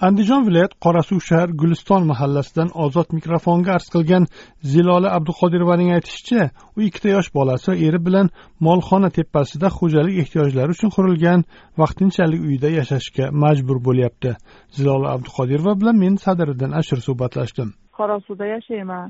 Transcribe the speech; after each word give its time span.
Andijon 0.00 0.44
viloyat 0.46 0.74
qorasuv 0.84 1.20
shahar 1.28 1.50
guliston 1.60 2.02
mahallasidan 2.12 2.68
ozod 2.84 3.08
mikrofonga 3.18 3.70
arz 3.78 3.88
qilgan 3.94 4.24
zilola 4.72 5.08
abduqodirovaning 5.16 5.90
aytishicha 5.96 6.42
u 6.76 6.82
ikkita 6.88 7.08
yosh 7.16 7.30
bolasi 7.38 7.70
va 7.70 7.76
eri 7.88 8.00
bilan 8.06 8.26
molxona 8.66 9.10
tepasida 9.18 9.68
xo'jalik 9.78 10.16
ehtiyojlari 10.22 10.70
uchun 10.76 10.90
qurilgan 10.96 11.40
vaqtinchalik 11.82 12.40
uyda 12.50 12.68
yashashga 12.78 13.24
majbur 13.42 13.78
bo'lyapti. 13.88 14.30
Zilola 14.76 15.08
abduqodirova 15.16 15.74
bilan 15.80 15.96
men 16.04 16.14
sadiriddin 16.24 16.72
ashir 16.80 16.98
suhbatlashdim. 17.08 17.68
Qorasuvda 17.98 18.46
yashayman. 18.54 19.08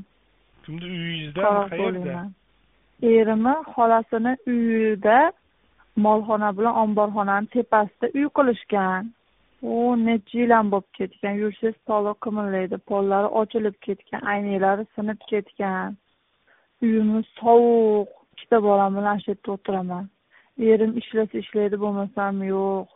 Kimni 0.65 0.87
uyingizda 0.95 1.43
qayerda? 1.71 2.19
erimni 3.03 3.55
xolasini 3.75 4.33
uyida 4.53 5.19
molxona 5.97 6.51
bilan 6.59 6.75
omborxonani 6.85 7.47
tepasida 7.55 8.07
uy 8.19 8.29
qilishgan 8.37 9.13
u 9.63 9.97
necha 10.05 10.39
yildan 10.39 10.71
bo'lib 10.73 10.89
ketgan 10.99 11.39
yursangiz 11.43 11.79
toli 11.89 12.13
qimirlaydi 12.25 12.79
pollari 12.91 13.29
ochilib 13.41 13.77
ketgan 13.87 14.23
aynaklari 14.33 14.85
sinib 14.95 15.21
ketgan. 15.31 15.97
Uyimiz 16.83 17.27
sovuq 17.41 18.09
ikkita 18.33 18.63
bolam 18.69 18.97
bilan 18.99 19.19
shu 19.23 19.31
yerda 19.31 19.53
o'tiraman. 19.57 20.05
Erim 20.73 20.93
ishlasa 21.01 21.39
ishlaydi 21.39 21.77
bo'lmasam 21.85 22.43
yo'q. 22.53 22.87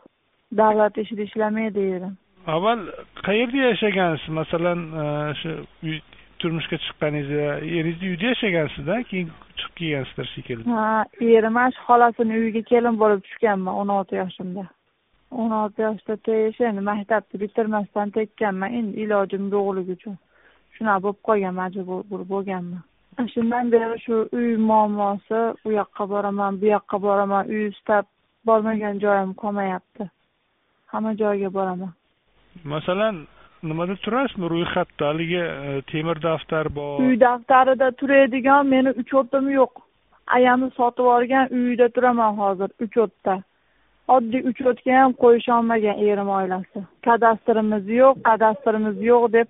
Davlat 0.57 0.97
ishida 0.97 1.21
ishlamaydi 1.29 1.79
erim. 1.95 2.17
Avval 2.47 2.79
qayerda 3.27 3.57
yashagansiz? 3.69 4.29
Masalan 4.39 4.79
e, 5.03 5.05
shu 5.41 5.49
uy 5.83 5.97
turmushga 6.39 6.77
chiqqaningizda 6.83 7.47
eringizni 7.77 8.07
uyida 8.11 8.27
yashagansizda 8.33 8.95
keyin 9.09 9.29
chiqib 9.59 9.73
kelgansizlar 9.79 10.27
shekilli? 10.35 10.63
Ha 10.77 11.05
erim 11.37 11.57
shu 11.75 11.81
xolasini 11.87 12.37
uyiga 12.41 12.61
kelin 12.71 12.95
bo'lib 13.01 13.25
tushganman 13.27 13.73
o'n 13.81 13.97
olti 13.97 14.15
yoshimda 14.21 14.65
o'n 15.31 15.51
olti 15.61 15.81
yoshda 15.87 16.15
tegish 16.27 16.61
endi 16.67 16.81
maktabni 16.91 17.41
bitirmasdan 17.43 18.09
tekkanman. 18.17 18.73
Endi 18.79 19.03
ilojim 19.05 19.49
yo'qligi 19.55 19.97
uchun 19.97 20.15
shunaqa 20.75 21.03
bo'lib 21.05 21.21
qolgan 21.27 21.53
majbur 21.61 22.23
bo'lganman. 22.33 22.81
Shundan 23.33 23.71
beri 23.73 23.99
shu 24.05 24.15
uy 24.37 24.55
muammosi 24.69 25.41
u 25.65 25.73
yoqqa 25.79 26.09
boraman 26.13 26.61
bu 26.61 26.65
yoqqa 26.75 27.01
boraman 27.07 27.51
uy 27.53 27.67
istab 27.73 28.05
bormagan 28.45 28.99
joyim 29.03 29.33
qolmayapti. 29.41 30.09
Hamma 30.91 31.11
joyga 31.21 31.53
boraman. 31.57 31.93
Masalan 32.73 33.15
nimada 33.63 33.95
turasizmi? 34.05 34.49
Ro'yxatda 34.53 35.07
haligi 35.11 35.43
e, 35.67 35.81
temir 35.91 36.17
daftar 36.27 36.75
bor. 36.75 36.99
Uy 37.05 37.19
daftarida 37.19 37.91
turadigan 37.99 38.67
meni 38.73 38.91
uchyotim 39.01 39.49
yo'q. 39.59 39.73
Ayamni 40.37 40.69
sotib 40.79 41.05
yuborgan 41.05 41.47
uyida 41.57 41.87
turaman 41.95 42.33
hozir 42.41 42.69
uchyotta 42.85 43.33
oddiy 44.15 44.41
uchotga 44.51 44.97
ham 44.99 45.11
qo'yisholmagan 45.23 46.01
erim 46.09 46.29
oilasi. 46.37 46.79
Kadastrimiz 47.07 47.85
yo'q 47.99 48.15
kadastrimiz 48.29 48.97
yo'q 49.09 49.23
deb 49.37 49.47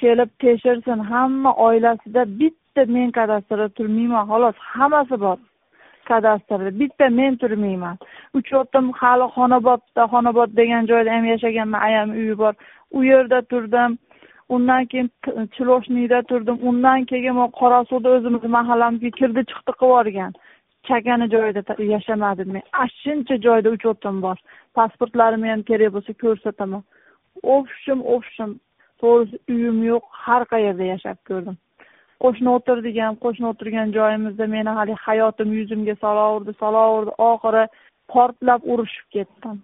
kelib 0.00 0.30
tekshirsin. 0.44 0.98
Hamma 1.12 1.52
oilasida 1.66 2.22
bitta 2.40 2.82
men 2.94 3.10
kadastrda 3.18 3.68
turmayman 3.78 4.28
xolos 4.30 4.56
hammasi 4.74 5.16
bor 5.24 5.38
kadastrda. 6.10 6.70
Bitta 6.80 7.10
men 7.18 7.36
turmayman. 7.42 7.96
Uchotim 8.38 8.92
hali 9.00 9.26
xonobodda 9.36 10.02
xonobod 10.12 10.56
degan 10.60 10.88
joyda 10.90 11.10
ham 11.16 11.24
yashaganman. 11.32 11.80
Ayamni 11.88 12.14
uyi 12.22 12.38
bor. 12.42 12.54
U 12.96 13.04
yerda 13.10 13.42
turdim. 13.50 13.98
Undan 14.54 14.86
keyin 14.90 15.10
chiloshniyda 15.54 16.22
turdim. 16.30 16.56
Undan 16.68 17.04
keyin 17.10 17.36
qorasuvda 17.60 18.08
o'zimizni 18.16 18.50
mahallamizga 18.58 19.10
kirdi 19.18 19.42
chiqdi 19.50 19.72
qilib 19.80 19.90
yuborgan. 19.90 20.32
Chakana 20.88 21.26
joyida 21.34 21.62
yashamadim. 21.94 22.48
Men 22.54 22.62
ana 22.72 22.88
shuncha 23.02 23.36
joyda 23.46 23.70
uchotim 23.76 24.22
bor 24.22 24.36
pasportlarimni 24.76 25.50
ham 25.54 25.62
kerak 25.70 25.92
bo'lsa 25.96 26.12
ko'rsataman. 26.22 26.82
O'pishim 27.54 28.00
o'pishim. 28.14 28.50
To'g'risi 29.00 29.36
uyim 29.52 29.78
yo'q 29.90 30.04
har 30.24 30.42
qayerda 30.52 30.84
yashab 30.92 31.18
ko'rdim. 31.28 31.56
Qo'shni 32.22 32.50
o'tirdik 32.56 32.98
ham 33.04 33.16
qo'shni 33.24 33.46
o'tirgan 33.52 33.94
joyimizda 33.96 34.46
meni 34.54 34.74
haligi 34.78 35.00
hayotim 35.06 35.48
yuzimga 35.58 35.94
solaverdi 36.04 36.52
solaverdi. 36.62 37.12
Oxiri 37.30 37.64
portlab 38.12 38.68
urushib 38.72 39.06
ketdim. 39.16 39.56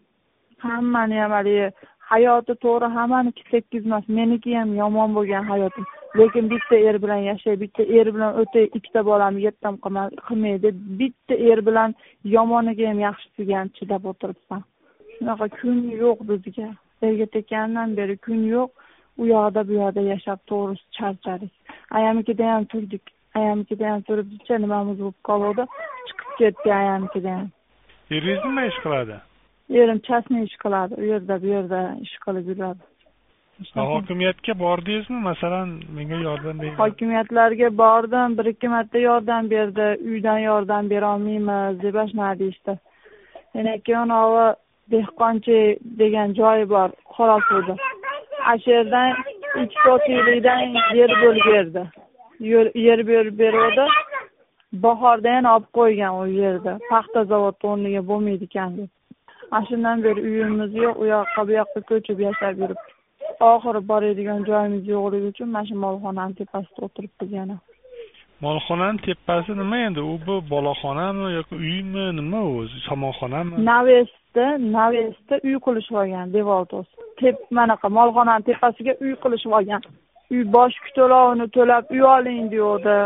Hammani 0.67 1.23
ham 1.23 1.37
haligi 1.39 1.69
hayoti 2.11 2.55
to'g'ri 2.65 2.89
hammaniki 2.97 3.43
tekizmas 3.53 4.05
meniki 4.19 4.59
ham 4.59 4.75
yomon 4.83 5.15
bo'lgan 5.19 5.45
hayotim. 5.53 5.87
Lekin 6.17 6.51
bitta 6.51 6.77
er 6.89 7.03
bilan 7.03 7.23
yashay 7.31 7.61
bitta 7.61 7.83
er 7.83 8.15
bilan 8.15 8.41
o'tay 8.41 8.65
ikkita 8.79 9.05
bolamni 9.11 9.43
yettam 9.49 9.75
qilmay 9.85 10.63
deb 10.63 10.77
bitta 11.01 11.35
er 11.35 11.67
bilan 11.67 11.95
yomoniga 12.25 12.89
ham 12.91 12.99
yaxshisiga 13.09 13.55
ham 13.59 13.69
chidab 13.79 14.05
o'tiribman 14.13 14.63
shunaqa 15.19 15.49
kun 15.61 15.79
yo'q 16.03 16.19
bizga. 16.31 16.69
Erga 17.03 17.27
tekkandan 17.27 17.97
beri 17.97 18.17
kun 18.17 18.41
yo'q 18.55 18.71
u 19.19 19.27
yoqda 19.27 19.69
bu 19.69 19.73
yoqda 19.81 20.01
yashab 20.13 20.39
to'g'risi 20.51 20.87
charchadik. 20.99 21.53
Ayamnikida 21.91 22.45
ham 22.53 22.65
turdik. 22.65 23.03
Ayamnikida 23.35 23.91
ham 23.93 24.03
turibdicha 24.09 24.59
nimamiz 24.65 24.99
bo'lib 25.03 25.19
qoluvdi? 25.29 25.65
Chiqib 26.09 26.31
ketdi 26.41 26.75
ayamnikida 26.83 27.31
ham. 27.39 27.49
Eringiz 28.11 28.45
nima 28.45 28.67
ish 28.71 28.79
qiladi? 28.85 29.17
Erim 29.81 30.01
частный 30.09 30.45
ish 30.49 30.57
qiladi. 30.65 30.95
U 31.03 31.05
yerda 31.13 31.43
bu 31.43 31.47
yerda 31.55 31.81
ish 32.07 32.17
qilib 32.25 32.47
yuradi 32.53 32.83
hokimiyatga 33.75 34.59
bordingizmi? 34.59 35.21
Masalan 35.21 35.81
menga 35.95 36.15
yordam 36.15 36.61
bering. 36.61 36.79
Hokimiyatlarga 36.79 37.79
bordim 37.79 38.39
bir 38.39 38.45
ikki 38.45 38.69
marta 38.69 38.99
yordam 38.99 39.51
berdi. 39.51 39.99
Uydan 40.05 40.39
yordam 40.39 40.91
berolmaymiz 40.91 41.83
deb 41.83 41.95
shunaqa 41.95 42.39
deyishdi. 42.39 42.79
Yana 43.55 44.03
anavi 44.03 44.55
dehqonchi 44.91 45.79
degan 45.99 46.35
joyi 46.35 46.71
bor 46.71 46.89
qorasuvda 47.17 47.77
ana 48.45 48.59
shu 48.59 48.71
yerdan 48.71 49.11
ikki 49.63 49.77
sotiylikdan 49.87 50.61
yer 50.95 51.11
bo'lib 51.23 51.47
berdi. 51.53 51.83
Yer 52.75 53.07
berib 53.07 53.39
beruvdi. 53.39 53.87
Bahorda 54.73 55.29
yana 55.29 55.57
olib 55.57 55.69
qo'ygan 55.79 56.13
u 56.23 56.27
yerda. 56.27 56.79
Paxta 56.91 57.25
zavodni 57.25 57.71
o'rniga 57.71 58.03
bo'lmaydi 58.11 58.45
ekan 58.51 58.77
deb. 58.79 58.91
Ana 59.51 59.67
shundan 59.69 60.05
beri 60.05 60.21
uyimiz 60.29 60.75
yo'q 60.85 60.95
u 61.03 61.05
yoqqa 61.15 61.47
bu 61.49 61.53
yoqqa 61.61 61.81
ko'chib 61.91 62.19
yashab 62.27 62.55
yuribmiz 62.63 62.98
oxiri 63.41 63.81
boradigan 63.91 64.41
joyimiz 64.51 64.85
yo'qligi 64.95 65.27
uchun 65.33 65.49
mana 65.55 65.67
shu 65.69 65.77
molxonani 65.85 66.35
tepasida 66.41 66.81
o'tiribmiz 66.87 67.33
yana 67.39 67.57
molxonani 68.41 68.99
tepasi 69.07 69.53
nima 69.61 69.79
endi? 69.87 70.01
U 70.01 70.19
bu 70.27 70.35
boloxonami 70.51 71.33
yoki 71.39 71.55
uymi? 71.55 72.17
Nima 72.17 72.41
u 72.49 72.59
o'zi? 72.61 72.79
Somonxonami 72.89 73.65
navesda 73.71 74.47
navesda 74.79 75.35
uy 75.47 75.57
qilishib 75.67 75.95
olgan 76.03 76.33
devorni 76.37 76.83
tep 77.21 77.37
manaqa 77.59 77.89
molxonani 77.99 78.45
tepasiga 78.51 78.93
uy 79.05 79.15
qilishib 79.23 79.53
olgan. 79.59 79.83
Uy 80.33 80.43
boshqa 80.57 80.91
to'lovini 80.97 81.47
to'lab 81.57 81.85
uy 81.95 82.03
oling 82.15 82.45
deyovdi 82.55 82.97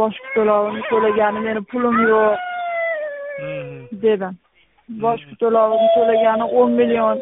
boshqa 0.00 0.28
to'lovini 0.36 0.82
to'lagani 0.90 1.38
meni 1.46 1.62
pulim 1.70 1.96
yo'q 2.10 2.34
dedim. 4.04 4.34
Boshqa 5.04 5.34
to'lovini 5.42 5.88
to'lagani 5.96 6.44
o'n 6.58 6.70
million 6.80 7.16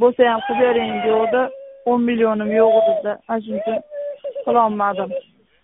bo'lsa 0.00 0.20
ham 0.30 0.40
qilib 0.46 0.60
bering 0.64 0.92
deyovdi 1.06 1.42
o'n 1.90 2.06
millionim 2.08 2.50
yo'q 2.60 2.76
edi 2.94 3.12
ana 3.32 3.38
uchun 3.58 3.78
qilolmadim 4.46 5.10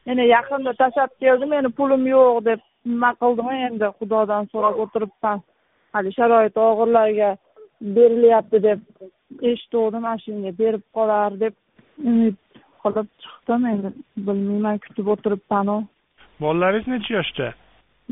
yana 0.06 0.24
yaqinda 0.34 0.72
tashlab 0.82 1.10
keldim 1.22 1.50
meni 1.54 1.70
pulim 1.78 2.06
yo'q 2.14 2.44
deb 2.48 2.60
nima 2.92 3.10
qildim 3.22 3.50
endi? 3.66 3.86
Xudodan 3.98 4.48
so'rab 4.52 4.80
o'tiribman 4.84 5.42
hali 5.94 6.12
sharoiti 6.18 6.60
og'irlarga 6.68 7.30
berilyapti 7.96 8.62
deb 8.68 8.80
eshitgandim 9.50 10.04
ana 10.10 10.22
shunga 10.24 10.53
berib 10.60 10.84
qolar 10.97 11.30
deb 11.44 11.54
umid 12.10 12.38
qilib 12.82 13.09
chiqdim 13.22 13.68
endi. 13.72 13.92
Bilmayman 14.27 14.80
kutib 14.86 15.06
o'tiribmanu. 15.15 15.77
Bolalaringiz 16.41 16.88
necha 16.94 17.15
yoshda? 17.18 17.47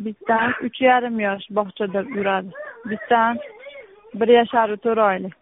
Bittasi 0.05 0.67
uch 0.67 0.79
yarim 0.89 1.17
yosh 1.27 1.47
bog'chada 1.59 2.01
yuradi. 2.17 2.51
Bittasi 2.91 3.47
bir 4.21 4.29
yasharu 4.39 4.77
to'rt 4.85 5.03
oylik. 5.09 5.35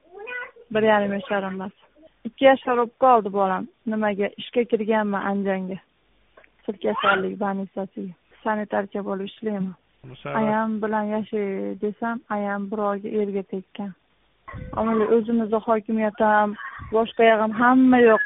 Bir 0.75 0.82
yarim 0.93 1.12
yashar 1.19 1.43
emas 1.52 1.80
ikki 2.25 2.44
yashar 2.44 2.76
bo'lib 2.81 2.96
qoldi 3.05 3.32
bolam. 3.38 3.69
Nimaga? 3.87 4.26
Ishga 4.43 4.64
kirganman 4.72 5.26
andijonga 5.31 5.78
sil 6.64 6.76
kasallik 6.84 7.38
больницasiga 7.44 8.14
sanitarka 8.44 9.05
bo'lib 9.08 9.31
ishlayman. 9.31 9.76
Ayam 10.40 10.81
bilan 10.82 11.06
yashay 11.14 11.49
desam 11.82 12.20
ayam 12.37 12.70
birovga 12.70 13.08
erga 13.22 13.43
tekkan. 13.52 13.90
Mana 14.75 15.05
o'zimizni 15.17 15.61
hokimiyat 15.67 16.20
ham 16.26 16.55
boshqa 16.94 17.22
yoq 17.31 17.40
ham 17.44 17.52
hamma 17.62 17.99
yoq. 18.11 18.23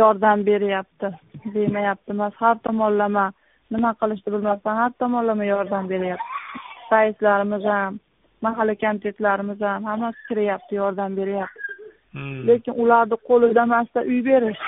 Yordam 0.00 0.44
beryapti. 0.48 1.08
Bermayapti 1.54 2.10
emas 2.14 2.34
har 2.42 2.56
tomonlama 2.66 3.24
nima 3.72 3.90
qilishni 4.00 4.32
bilmasdan 4.34 4.76
har 4.80 4.92
tomonlama 5.02 5.44
yordam 5.44 5.90
beryapti. 5.92 6.30
Raislarimiz 6.92 7.64
ham 7.72 8.00
mahalla 8.44 8.74
komitetlarimiz 8.84 9.60
ham 9.68 9.84
hammasi 9.90 10.20
kiryapti 10.28 10.80
yordam 10.80 11.16
beryapti. 11.20 11.61
Lekin 12.48 12.74
ularni 12.82 13.16
qo'lida 13.28 13.62
emasda 13.68 14.00
uy 14.10 14.20
berish. 14.28 14.64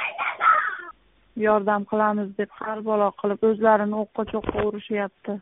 Yordam 1.47 1.83
qilamiz 1.91 2.29
deb 2.39 2.51
har 2.61 2.79
balo 2.89 3.09
qilib 3.21 3.41
o'zlarini 3.49 3.97
o'qqa 4.03 4.23
cho'qqa 4.33 4.59
urishyapti. 4.69 5.35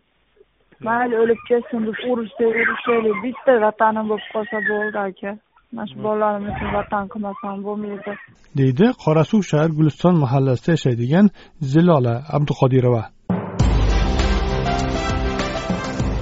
Mayli 0.87 1.15
o'lib 1.23 1.41
ketsin 1.49 1.81
deb 1.89 1.99
urushsak 2.11 2.53
urushaylik. 2.63 3.17
Bitta 3.25 3.53
vatanim 3.67 4.07
bo'lib 4.11 4.29
qolsa 4.35 4.59
bo'ldi 4.71 4.99
aka. 5.09 5.33
Mana 5.75 5.87
shu 5.91 5.97
bolalarim 6.07 6.47
uchun 6.53 6.71
vatan 6.79 7.05
qilmasam 7.13 7.57
bo'lmaydi. 7.67 8.13
Deydi 8.61 8.87
qorasuv 9.05 9.41
shahar 9.51 9.71
guliston 9.79 10.15
mahallasida 10.25 10.71
yashaydigan 10.77 11.27
zilola 11.73 12.15
abduqodirova 12.37 13.03